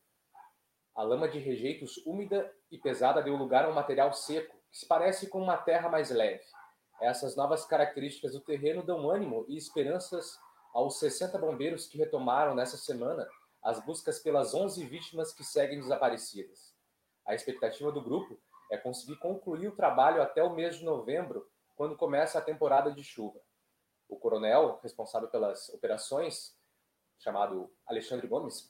a 0.94 1.01
lama 1.01 1.28
de 1.28 1.40
rejeitos 1.40 1.98
úmida 2.06 2.54
e 2.70 2.78
pesada 2.78 3.24
deu 3.24 3.36
lugar 3.36 3.66
a 3.66 3.70
um 3.70 3.74
material 3.74 4.13
seco, 4.13 4.56
que 4.70 4.78
se 4.78 4.88
parece 4.88 5.28
com 5.28 5.42
uma 5.42 5.58
terra 5.58 5.90
mais 5.90 6.12
leve. 6.12 6.44
Essas 7.01 7.36
novas 7.36 7.66
características 7.66 8.34
do 8.34 8.40
terreno 8.40 8.86
dão 8.86 9.10
ânimo 9.10 9.46
e 9.48 9.58
esperanças 9.58 10.38
aos 10.75 11.00
60 11.00 11.40
bombeiros 11.40 11.88
que 11.88 11.98
retomaram 11.98 12.54
nessa 12.54 12.78
semana 12.78 13.28
as 13.63 13.84
buscas 13.84 14.20
pelas 14.20 14.54
11 14.54 14.86
vítimas 14.86 15.34
que 15.34 15.44
seguem 15.44 15.80
desaparecidas. 15.80 16.75
A 17.25 17.34
expectativa 17.34 17.92
do 17.92 18.04
grupo 18.04 18.40
é 18.72 18.78
conseguir 18.78 19.18
concluir 19.18 19.70
o 19.70 19.75
trabalho 19.75 20.22
até 20.22 20.44
o 20.44 20.54
mês 20.54 20.78
de 20.78 20.86
novembro, 20.86 21.50
quando 21.75 21.98
começa 21.98 22.38
a 22.38 22.44
temporada 22.44 22.92
de 22.92 23.04
chuva. 23.04 23.40
O 24.12 24.18
coronel, 24.18 24.77
responsável 24.84 25.30
pelas 25.30 25.70
operações, 25.70 26.53
chamado 27.18 27.74
Alexandre 27.88 28.27
Gomes, 28.27 28.70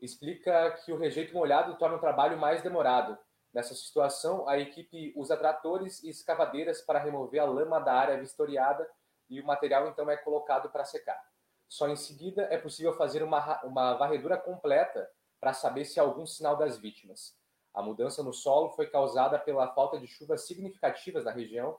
explica 0.00 0.72
que 0.72 0.92
o 0.92 0.98
rejeito 0.98 1.32
molhado 1.32 1.78
torna 1.78 1.96
o 1.96 2.00
trabalho 2.00 2.36
mais 2.36 2.60
demorado. 2.60 3.16
Nessa 3.54 3.72
situação, 3.72 4.48
a 4.48 4.58
equipe 4.58 5.12
usa 5.14 5.36
tratores 5.36 6.02
e 6.02 6.10
escavadeiras 6.10 6.82
para 6.82 6.98
remover 6.98 7.40
a 7.40 7.44
lama 7.44 7.78
da 7.78 7.94
área 7.94 8.18
vistoriada 8.18 8.90
e 9.28 9.40
o 9.40 9.46
material 9.46 9.86
então 9.86 10.10
é 10.10 10.16
colocado 10.16 10.68
para 10.70 10.84
secar. 10.84 11.22
Só 11.68 11.88
em 11.88 11.94
seguida 11.94 12.48
é 12.50 12.58
possível 12.58 12.92
fazer 12.92 13.22
uma, 13.22 13.62
uma 13.62 13.94
varredura 13.94 14.36
completa 14.36 15.08
para 15.38 15.52
saber 15.52 15.84
se 15.84 16.00
há 16.00 16.02
algum 16.02 16.26
sinal 16.26 16.56
das 16.56 16.78
vítimas. 16.78 17.38
A 17.72 17.80
mudança 17.80 18.24
no 18.24 18.32
solo 18.32 18.70
foi 18.70 18.90
causada 18.90 19.38
pela 19.38 19.72
falta 19.72 20.00
de 20.00 20.08
chuvas 20.08 20.48
significativas 20.48 21.24
na 21.24 21.30
região 21.30 21.78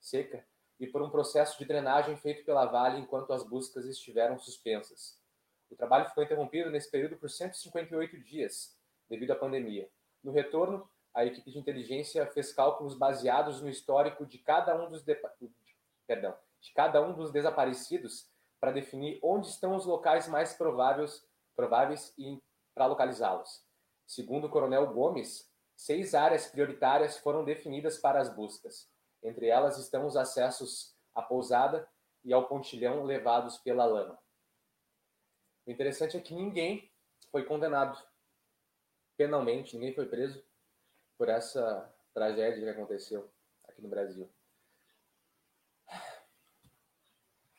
seca 0.00 0.44
e 0.82 0.86
por 0.88 1.00
um 1.00 1.08
processo 1.08 1.56
de 1.60 1.64
drenagem 1.64 2.16
feito 2.16 2.44
pela 2.44 2.66
Vale 2.66 2.98
enquanto 2.98 3.32
as 3.32 3.44
buscas 3.44 3.86
estiveram 3.86 4.36
suspensas. 4.36 5.16
O 5.70 5.76
trabalho 5.76 6.08
ficou 6.08 6.24
interrompido 6.24 6.70
nesse 6.70 6.90
período 6.90 7.16
por 7.16 7.30
158 7.30 8.18
dias, 8.18 8.76
devido 9.08 9.30
à 9.30 9.36
pandemia. 9.36 9.88
No 10.24 10.32
retorno, 10.32 10.90
a 11.14 11.24
equipe 11.24 11.52
de 11.52 11.58
inteligência 11.60 12.26
fez 12.26 12.52
cálculos 12.52 12.98
baseados 12.98 13.62
no 13.62 13.68
histórico 13.68 14.26
de 14.26 14.38
cada 14.38 14.74
um 14.74 14.90
dos, 14.90 15.04
de... 15.04 15.16
Perdão, 16.04 16.36
de 16.60 16.72
cada 16.72 17.00
um 17.00 17.14
dos 17.14 17.30
desaparecidos 17.30 18.28
para 18.58 18.72
definir 18.72 19.20
onde 19.22 19.46
estão 19.46 19.76
os 19.76 19.86
locais 19.86 20.26
mais 20.26 20.52
prováveis, 20.52 21.24
prováveis 21.54 22.12
e 22.18 22.42
para 22.74 22.86
localizá-los. 22.86 23.64
Segundo 24.04 24.48
o 24.48 24.50
Coronel 24.50 24.92
Gomes, 24.92 25.48
seis 25.76 26.12
áreas 26.12 26.48
prioritárias 26.48 27.18
foram 27.18 27.44
definidas 27.44 27.98
para 27.98 28.20
as 28.20 28.34
buscas. 28.34 28.90
Entre 29.22 29.46
elas 29.46 29.78
estão 29.78 30.06
os 30.06 30.16
acessos 30.16 30.96
à 31.14 31.22
pousada 31.22 31.88
e 32.24 32.32
ao 32.32 32.48
pontilhão 32.48 33.04
levados 33.04 33.58
pela 33.58 33.84
lama. 33.84 34.18
O 35.66 35.70
interessante 35.70 36.16
é 36.16 36.20
que 36.20 36.34
ninguém 36.34 36.90
foi 37.30 37.44
condenado 37.44 37.98
penalmente, 39.16 39.76
ninguém 39.76 39.94
foi 39.94 40.06
preso 40.06 40.44
por 41.16 41.28
essa 41.28 41.94
tragédia 42.12 42.62
que 42.62 42.68
aconteceu 42.68 43.30
aqui 43.64 43.80
no 43.80 43.88
Brasil. 43.88 44.28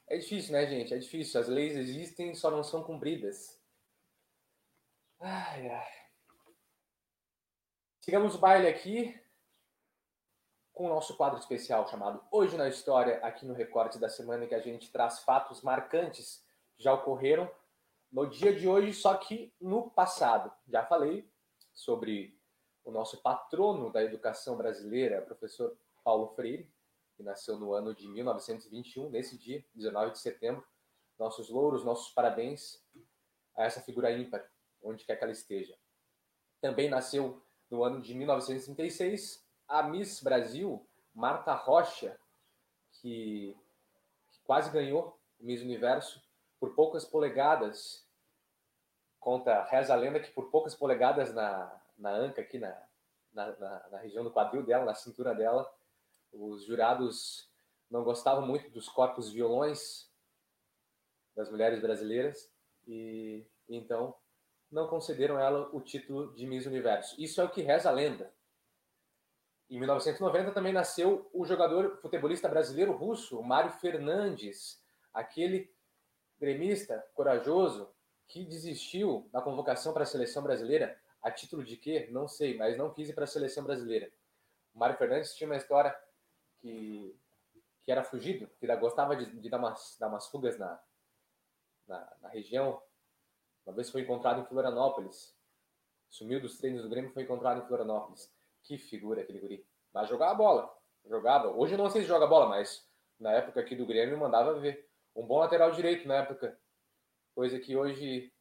É 0.07 0.17
difícil, 0.17 0.51
né, 0.51 0.67
gente? 0.67 0.93
É 0.93 0.97
difícil. 0.97 1.39
As 1.39 1.47
leis 1.47 1.75
existem, 1.75 2.35
só 2.35 2.51
não 2.51 2.63
são 2.63 2.83
cumpridas. 2.83 3.59
Ai, 5.19 5.69
ai. 5.69 6.03
Sigamos 8.01 8.35
o 8.35 8.37
baile 8.37 8.67
aqui 8.67 9.19
com 10.73 10.87
o 10.87 10.89
nosso 10.89 11.15
quadro 11.15 11.39
especial 11.39 11.87
chamado 11.87 12.21
Hoje 12.31 12.57
na 12.57 12.67
História, 12.67 13.17
aqui 13.19 13.45
no 13.45 13.53
Recorte 13.53 13.99
da 13.99 14.09
Semana, 14.09 14.47
que 14.47 14.55
a 14.55 14.59
gente 14.59 14.91
traz 14.91 15.19
fatos 15.19 15.61
marcantes 15.61 16.43
que 16.75 16.83
já 16.83 16.91
ocorreram 16.91 17.49
no 18.11 18.27
dia 18.27 18.53
de 18.53 18.67
hoje, 18.67 18.91
só 18.91 19.15
que 19.15 19.53
no 19.61 19.91
passado. 19.91 20.51
Já 20.67 20.83
falei 20.83 21.31
sobre 21.73 22.39
o 22.83 22.91
nosso 22.91 23.21
patrono 23.21 23.91
da 23.91 24.03
educação 24.03 24.57
brasileira, 24.57 25.21
professor 25.21 25.77
Paulo 26.03 26.27
Freire, 26.29 26.71
que 27.15 27.21
nasceu 27.21 27.57
no 27.57 27.73
ano 27.73 27.93
de 27.93 28.07
1921, 28.07 29.09
nesse 29.09 29.37
dia, 29.37 29.63
19 29.75 30.13
de 30.13 30.19
setembro. 30.19 30.65
Nossos 31.19 31.49
louros, 31.49 31.85
nossos 31.85 32.11
parabéns 32.11 32.83
a 33.55 33.63
essa 33.63 33.79
figura 33.79 34.11
ímpar, 34.11 34.43
onde 34.81 35.05
quer 35.05 35.15
que 35.15 35.23
ela 35.23 35.31
esteja. 35.31 35.77
Também 36.59 36.89
nasceu 36.89 37.43
no 37.69 37.83
ano 37.83 38.01
de 38.01 38.15
1936 38.15 39.42
a 39.73 39.81
Miss 39.81 40.21
Brasil, 40.21 40.85
Marta 41.15 41.51
Rocha, 41.55 42.15
que, 42.91 43.57
que 44.31 44.39
quase 44.45 44.69
ganhou 44.69 45.19
o 45.39 45.45
Miss 45.45 45.63
Universo 45.63 46.21
por 46.59 46.75
poucas 46.75 47.03
polegadas. 47.03 48.07
Conta, 49.19 49.63
reza 49.63 49.93
a 49.93 49.97
lenda 49.97 50.19
que 50.19 50.31
por 50.31 50.51
poucas 50.51 50.75
polegadas 50.75 51.33
na, 51.33 51.75
na 51.97 52.11
anca, 52.11 52.39
aqui 52.39 52.59
na, 52.59 52.71
na, 53.33 53.47
na, 53.57 53.89
na 53.89 53.97
região 53.97 54.23
do 54.23 54.29
quadril 54.29 54.63
dela, 54.63 54.85
na 54.85 54.93
cintura 54.93 55.33
dela, 55.33 55.67
os 56.31 56.65
jurados 56.65 57.49
não 57.89 58.03
gostavam 58.03 58.45
muito 58.45 58.69
dos 58.69 58.87
corpos 58.87 59.31
violões 59.31 60.07
das 61.35 61.49
mulheres 61.49 61.81
brasileiras 61.81 62.47
e 62.87 63.43
então 63.67 64.13
não 64.71 64.87
concederam 64.87 65.39
ela 65.39 65.67
o 65.73 65.81
título 65.81 66.31
de 66.35 66.45
Miss 66.45 66.67
Universo. 66.67 67.19
Isso 67.19 67.41
é 67.41 67.43
o 67.43 67.49
que 67.49 67.63
reza 67.63 67.89
a 67.89 67.91
lenda. 67.91 68.31
Em 69.69 69.79
1990 69.79 70.51
também 70.51 70.73
nasceu 70.73 71.29
o 71.33 71.45
jogador 71.45 71.97
futebolista 72.01 72.47
brasileiro 72.47 72.91
russo, 72.93 73.41
Mário 73.41 73.71
Fernandes, 73.71 74.83
aquele 75.13 75.73
gremista 76.39 77.03
corajoso 77.13 77.93
que 78.27 78.45
desistiu 78.45 79.29
da 79.31 79.41
convocação 79.41 79.93
para 79.93 80.03
a 80.03 80.05
seleção 80.05 80.43
brasileira 80.43 80.99
a 81.21 81.31
título 81.31 81.63
de 81.63 81.77
quê? 81.77 82.09
Não 82.11 82.27
sei, 82.27 82.57
mas 82.57 82.77
não 82.77 82.93
quis 82.93 83.09
ir 83.09 83.13
para 83.13 83.23
a 83.23 83.27
seleção 83.27 83.63
brasileira. 83.63 84.11
O 84.73 84.79
Mário 84.79 84.97
Fernandes 84.97 85.35
tinha 85.35 85.49
uma 85.49 85.55
história 85.55 85.95
que, 86.59 87.17
que 87.83 87.91
era 87.91 88.03
fugido, 88.03 88.49
que 88.59 88.75
gostava 88.75 89.15
de, 89.15 89.25
de 89.39 89.49
dar, 89.49 89.57
umas, 89.57 89.97
dar 89.99 90.09
umas 90.09 90.27
fugas 90.27 90.57
na, 90.57 90.79
na, 91.87 92.17
na 92.21 92.29
região 92.29 92.81
uma 93.65 93.73
vez 93.73 93.89
foi 93.89 94.01
encontrado 94.01 94.41
em 94.41 94.45
Florianópolis. 94.45 95.33
Sumiu 96.09 96.41
dos 96.41 96.57
treinos 96.57 96.83
do 96.83 96.89
Grêmio 96.89 97.11
foi 97.11 97.23
encontrado 97.23 97.61
em 97.61 97.67
Florianópolis. 97.67 98.31
Que 98.63 98.77
figura 98.77 99.21
aquele 99.21 99.39
guri. 99.39 99.67
Mas 99.93 100.09
jogava 100.09 100.33
bola. 100.33 100.77
Jogava. 101.05 101.49
Hoje 101.49 101.77
não 101.77 101.89
sei 101.89 102.01
se 102.01 102.07
joga 102.07 102.25
bola, 102.25 102.47
mas 102.47 102.87
na 103.19 103.31
época 103.33 103.59
aqui 103.59 103.75
do 103.75 103.85
Grêmio 103.85 104.17
mandava 104.17 104.59
ver. 104.59 104.89
Um 105.15 105.25
bom 105.25 105.39
lateral 105.39 105.71
direito 105.71 106.07
na 106.07 106.15
época. 106.15 106.59
Coisa 107.35 107.59
que 107.59 107.75
hoje. 107.75 108.33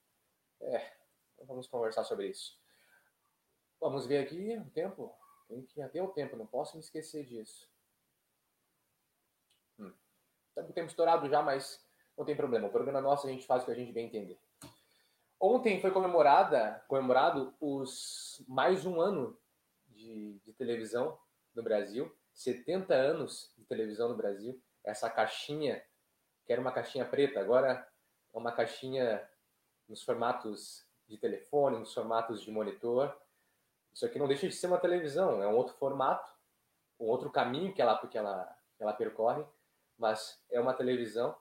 É. 0.60 0.92
Vamos 1.44 1.66
conversar 1.66 2.04
sobre 2.04 2.28
isso. 2.28 2.56
Vamos 3.80 4.06
ver 4.06 4.18
aqui 4.18 4.56
o 4.56 4.70
tempo. 4.70 5.12
Tem 5.48 5.62
que 5.62 5.82
até 5.82 6.00
o 6.02 6.08
tempo, 6.08 6.36
não 6.36 6.46
posso 6.46 6.76
me 6.76 6.82
esquecer 6.82 7.26
disso. 7.26 7.68
Hum. 9.78 9.92
Tá 10.54 10.62
com 10.62 10.72
tempo 10.72 10.88
estourado 10.88 11.28
já, 11.28 11.42
mas 11.42 11.84
não 12.16 12.24
tem 12.24 12.36
problema. 12.36 12.68
O 12.68 12.70
programa 12.70 13.00
nosso 13.00 13.26
a 13.26 13.30
gente 13.30 13.44
faz 13.44 13.62
o 13.62 13.66
que 13.66 13.72
a 13.72 13.74
gente 13.74 13.92
bem 13.92 14.06
entender. 14.06 14.38
Ontem 15.40 15.80
foi 15.80 15.90
comemorada, 15.90 16.84
comemorado 16.86 17.52
os 17.60 18.42
mais 18.46 18.86
um 18.86 19.00
ano 19.00 19.36
de, 20.02 20.38
de 20.40 20.52
televisão 20.52 21.18
no 21.54 21.62
Brasil, 21.62 22.12
70 22.34 22.94
anos 22.94 23.52
de 23.56 23.64
televisão 23.64 24.08
no 24.08 24.16
Brasil. 24.16 24.60
Essa 24.84 25.08
caixinha, 25.08 25.82
que 26.44 26.52
era 26.52 26.60
uma 26.60 26.72
caixinha 26.72 27.04
preta, 27.04 27.40
agora 27.40 27.86
é 28.34 28.38
uma 28.38 28.52
caixinha 28.52 29.26
nos 29.88 30.02
formatos 30.02 30.84
de 31.06 31.16
telefone, 31.16 31.78
nos 31.78 31.94
formatos 31.94 32.42
de 32.42 32.50
monitor. 32.50 33.16
Isso 33.92 34.04
aqui 34.04 34.18
não 34.18 34.26
deixa 34.26 34.48
de 34.48 34.54
ser 34.54 34.66
uma 34.66 34.78
televisão, 34.78 35.42
é 35.42 35.46
um 35.46 35.54
outro 35.54 35.74
formato, 35.74 36.30
um 36.98 37.06
outro 37.06 37.30
caminho 37.30 37.74
que 37.74 37.82
ela, 37.82 37.96
que 38.06 38.18
ela, 38.18 38.58
que 38.76 38.82
ela 38.82 38.92
percorre, 38.92 39.44
mas 39.98 40.42
é 40.50 40.58
uma 40.58 40.74
televisão. 40.74 41.36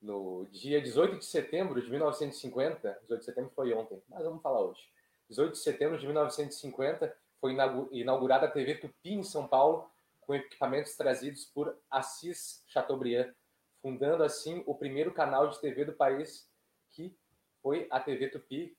No 0.00 0.46
dia 0.50 0.80
18 0.80 1.18
de 1.18 1.26
setembro 1.26 1.80
de 1.82 1.90
1950, 1.90 3.00
18 3.02 3.20
de 3.20 3.24
setembro 3.26 3.50
foi 3.54 3.74
ontem, 3.74 4.02
mas 4.08 4.24
vamos 4.24 4.42
falar 4.42 4.62
hoje. 4.62 4.90
18 5.28 5.52
de 5.52 5.58
setembro 5.58 5.98
de 5.98 6.06
1950 6.06 7.14
foi 7.40 7.56
inaugurada 7.90 8.46
a 8.46 8.50
TV 8.50 8.76
Tupi 8.76 9.14
em 9.14 9.22
São 9.22 9.48
Paulo, 9.48 9.90
com 10.20 10.34
equipamentos 10.34 10.96
trazidos 10.96 11.46
por 11.46 11.76
Assis 11.90 12.62
Chateaubriand, 12.68 13.32
fundando 13.80 14.22
assim 14.22 14.62
o 14.66 14.74
primeiro 14.74 15.12
canal 15.12 15.48
de 15.48 15.60
TV 15.60 15.84
do 15.86 15.92
país, 15.92 16.48
que 16.92 17.16
foi 17.62 17.88
a 17.90 17.98
TV 17.98 18.28
Tupi, 18.28 18.76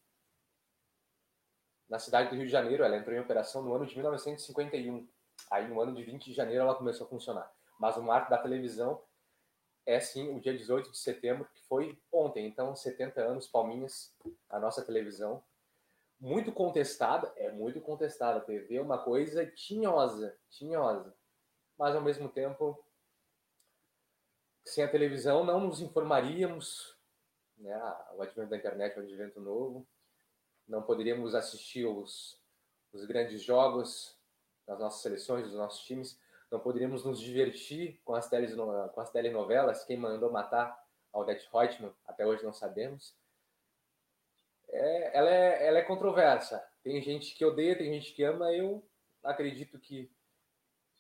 na 1.90 2.00
cidade 2.00 2.30
do 2.30 2.36
Rio 2.36 2.46
de 2.46 2.52
Janeiro. 2.52 2.84
Ela 2.84 2.98
entrou 2.98 3.16
em 3.16 3.20
operação 3.20 3.62
no 3.62 3.74
ano 3.74 3.86
de 3.86 3.96
1951. 3.96 5.08
Aí, 5.50 5.68
no 5.68 5.82
ano 5.82 5.94
de 5.94 6.04
20 6.04 6.26
de 6.26 6.34
janeiro, 6.34 6.62
ela 6.62 6.76
começou 6.76 7.06
a 7.06 7.10
funcionar. 7.10 7.52
Mas 7.80 7.98
o 7.98 8.04
marco 8.04 8.30
da 8.30 8.38
televisão 8.38 9.04
é 9.86 10.00
sim 10.00 10.34
o 10.34 10.40
dia 10.40 10.56
18 10.56 10.92
de 10.92 10.98
setembro, 10.98 11.50
que 11.54 11.62
foi 11.68 12.00
ontem. 12.12 12.46
Então, 12.46 12.76
70 12.76 13.20
anos, 13.22 13.48
Palminhas, 13.48 14.16
a 14.50 14.60
nossa 14.60 14.86
televisão. 14.86 15.44
Muito 16.22 16.54
contestada, 16.54 17.34
é 17.36 17.52
muito 17.52 17.82
contestada. 17.82 18.38
A 18.38 18.42
TV 18.42 18.78
é 18.78 18.82
uma 18.82 19.04
coisa 19.04 19.46
tinhosa, 19.46 20.38
tinhosa 20.50 21.14
mas 21.82 21.96
ao 21.96 22.02
mesmo 22.02 22.30
tempo, 22.30 22.80
sem 24.64 24.84
a 24.84 24.88
televisão 24.88 25.44
não 25.44 25.60
nos 25.60 25.82
informaríamos, 25.82 26.96
né? 27.58 27.76
o 28.14 28.22
advento 28.22 28.52
da 28.52 28.58
internet, 28.58 29.00
o 29.00 29.02
advento 29.02 29.42
novo, 29.42 29.88
não 30.68 30.84
poderíamos 30.84 31.34
assistir 31.34 31.88
os, 31.88 32.40
os 32.94 33.04
grandes 33.06 33.42
jogos 33.42 34.16
das 34.68 34.78
nossas 34.78 35.02
seleções, 35.02 35.48
dos 35.48 35.56
nossos 35.56 35.84
times, 35.84 36.20
não 36.52 36.60
poderíamos 36.60 37.04
nos 37.04 37.20
divertir 37.20 38.00
com 38.06 38.14
as, 38.14 38.30
teles, 38.30 38.54
com 38.54 39.02
as 39.02 39.10
telenovelas, 39.10 39.84
quem 39.84 39.98
mandou 39.98 40.32
matar 40.32 40.80
Aldete 41.12 41.50
Reutemann, 41.52 41.96
até 42.06 42.28
hoje 42.28 42.44
não 42.44 42.54
sabemos. 42.54 43.18
É, 44.72 45.18
ela, 45.18 45.30
é, 45.30 45.68
ela 45.68 45.78
é 45.80 45.84
controversa. 45.84 46.66
Tem 46.84 47.02
gente 47.02 47.36
que 47.36 47.46
odeia, 47.46 47.78
tem 47.78 47.92
gente 47.94 48.14
que 48.14 48.24
ama. 48.24 48.52
Eu 48.52 48.84
acredito 49.24 49.78
que 49.78 50.12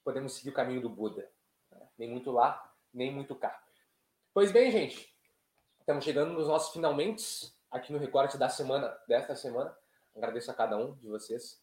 podemos 0.03 0.33
seguir 0.33 0.49
o 0.49 0.53
caminho 0.53 0.81
do 0.81 0.89
Buda. 0.89 1.29
Nem 1.97 2.09
muito 2.09 2.31
lá, 2.31 2.73
nem 2.93 3.11
muito 3.11 3.35
cá. 3.35 3.63
Pois 4.33 4.51
bem, 4.51 4.71
gente, 4.71 5.13
estamos 5.79 6.03
chegando 6.03 6.33
nos 6.33 6.47
nossos 6.47 6.73
finalmente 6.73 7.53
aqui 7.69 7.91
no 7.93 7.99
recorte 7.99 8.37
da 8.37 8.49
semana, 8.49 8.87
desta 9.07 9.35
semana. 9.35 9.75
Agradeço 10.15 10.51
a 10.51 10.53
cada 10.53 10.77
um 10.77 10.93
de 10.95 11.07
vocês 11.07 11.61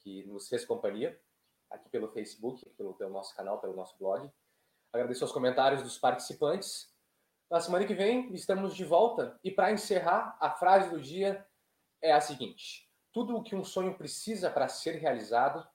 que 0.00 0.24
nos 0.24 0.48
fez 0.48 0.64
companhia 0.64 1.18
aqui 1.70 1.88
pelo 1.88 2.08
Facebook, 2.08 2.68
pelo, 2.70 2.94
pelo 2.94 3.10
nosso 3.10 3.34
canal, 3.34 3.60
pelo 3.60 3.74
nosso 3.74 3.96
blog. 3.98 4.30
Agradeço 4.92 5.24
aos 5.24 5.32
comentários 5.32 5.82
dos 5.82 5.98
participantes. 5.98 6.92
Na 7.50 7.60
semana 7.60 7.86
que 7.86 7.94
vem 7.94 8.30
estamos 8.34 8.76
de 8.76 8.84
volta 8.84 9.40
e 9.42 9.50
para 9.50 9.72
encerrar, 9.72 10.36
a 10.38 10.50
frase 10.50 10.90
do 10.90 11.00
dia 11.00 11.48
é 12.02 12.12
a 12.12 12.20
seguinte: 12.20 12.86
Tudo 13.10 13.34
o 13.34 13.42
que 13.42 13.56
um 13.56 13.64
sonho 13.64 13.96
precisa 13.96 14.50
para 14.50 14.68
ser 14.68 14.96
realizado 14.96 15.66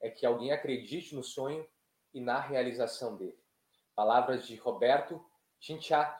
é 0.00 0.08
que 0.08 0.24
alguém 0.24 0.52
acredite 0.52 1.14
no 1.14 1.22
sonho 1.22 1.68
e 2.14 2.20
na 2.20 2.40
realização 2.40 3.14
dele. 3.18 3.38
Palavras 3.94 4.46
de 4.46 4.56
Roberto 4.56 5.22
Tintiatic, 5.60 6.16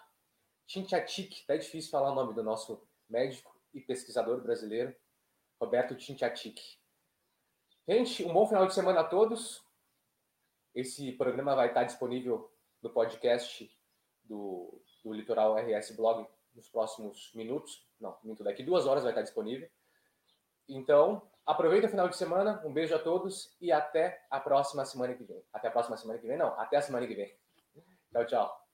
tá 1.46 1.56
difícil 1.56 1.90
falar 1.90 2.12
o 2.12 2.14
nome 2.14 2.34
do 2.34 2.42
nosso 2.42 2.86
médico 3.08 3.58
e 3.72 3.80
pesquisador 3.80 4.42
brasileiro, 4.42 4.94
Roberto 5.58 5.94
Tintiatic. 5.96 6.60
Gente, 7.88 8.24
um 8.26 8.34
bom 8.34 8.46
final 8.46 8.66
de 8.66 8.74
semana 8.74 9.00
a 9.00 9.04
todos. 9.04 9.64
Esse 10.74 11.12
programa 11.12 11.56
vai 11.56 11.68
estar 11.68 11.84
disponível 11.84 12.52
no 12.82 12.90
podcast 12.90 13.74
do, 14.22 14.82
do 15.04 15.12
Litoral 15.12 15.56
RS 15.56 15.96
Blog 15.96 16.26
nos 16.54 16.68
próximos 16.68 17.30
minutos. 17.34 17.86
Não, 18.00 18.16
muito 18.22 18.44
daqui 18.44 18.62
duas 18.62 18.86
horas 18.86 19.02
vai 19.02 19.12
estar 19.12 19.22
disponível. 19.22 19.68
Então, 20.68 21.22
Aproveita 21.48 21.86
o 21.86 21.90
final 21.90 22.06
de 22.10 22.14
semana, 22.14 22.62
um 22.62 22.70
beijo 22.70 22.94
a 22.94 22.98
todos 22.98 23.56
e 23.58 23.72
até 23.72 24.22
a 24.30 24.38
próxima 24.38 24.84
semana 24.84 25.14
que 25.14 25.24
vem. 25.24 25.42
Até 25.50 25.68
a 25.68 25.70
próxima 25.70 25.96
semana 25.96 26.18
que 26.18 26.26
vem, 26.26 26.36
não, 26.36 26.48
até 26.60 26.76
a 26.76 26.82
semana 26.82 27.06
que 27.06 27.14
vem. 27.14 27.34
Tchau, 28.12 28.26
tchau. 28.26 28.67